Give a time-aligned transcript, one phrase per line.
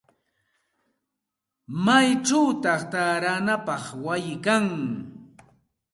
[1.83, 4.65] ¿Maychawta taaranapaq wayi kan?